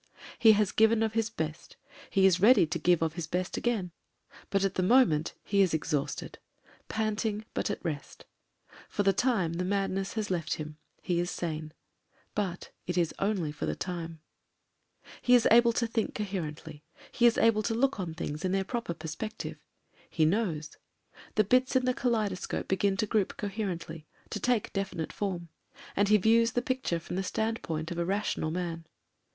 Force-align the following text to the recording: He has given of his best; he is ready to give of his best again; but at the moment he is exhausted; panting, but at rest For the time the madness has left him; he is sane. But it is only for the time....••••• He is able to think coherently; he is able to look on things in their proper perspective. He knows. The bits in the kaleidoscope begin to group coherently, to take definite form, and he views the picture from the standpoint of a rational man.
He 0.39 0.53
has 0.53 0.71
given 0.71 1.03
of 1.03 1.13
his 1.13 1.29
best; 1.29 1.77
he 2.09 2.25
is 2.25 2.39
ready 2.41 2.65
to 2.65 2.79
give 2.79 3.03
of 3.03 3.13
his 3.13 3.27
best 3.27 3.55
again; 3.55 3.91
but 4.49 4.63
at 4.65 4.73
the 4.73 4.81
moment 4.81 5.35
he 5.43 5.61
is 5.61 5.75
exhausted; 5.75 6.39
panting, 6.87 7.45
but 7.53 7.69
at 7.69 7.85
rest 7.85 8.25
For 8.89 9.03
the 9.03 9.13
time 9.13 9.53
the 9.53 9.63
madness 9.63 10.13
has 10.13 10.31
left 10.31 10.55
him; 10.55 10.79
he 11.03 11.19
is 11.19 11.29
sane. 11.29 11.71
But 12.33 12.71
it 12.87 12.97
is 12.97 13.13
only 13.19 13.51
for 13.51 13.67
the 13.67 13.75
time....••••• 13.75 14.07
He 15.21 15.35
is 15.35 15.47
able 15.51 15.71
to 15.73 15.85
think 15.85 16.15
coherently; 16.15 16.83
he 17.11 17.27
is 17.27 17.37
able 17.37 17.61
to 17.61 17.75
look 17.75 17.99
on 17.99 18.15
things 18.15 18.43
in 18.43 18.53
their 18.53 18.63
proper 18.63 18.95
perspective. 18.95 19.63
He 20.09 20.25
knows. 20.25 20.77
The 21.35 21.43
bits 21.43 21.75
in 21.75 21.85
the 21.85 21.93
kaleidoscope 21.93 22.67
begin 22.67 22.97
to 22.97 23.05
group 23.05 23.37
coherently, 23.37 24.07
to 24.31 24.39
take 24.39 24.73
definite 24.73 25.13
form, 25.13 25.49
and 25.95 26.07
he 26.09 26.17
views 26.17 26.53
the 26.53 26.63
picture 26.63 26.99
from 26.99 27.17
the 27.17 27.21
standpoint 27.21 27.91
of 27.91 27.99
a 27.99 28.03
rational 28.05 28.49
man. 28.49 28.87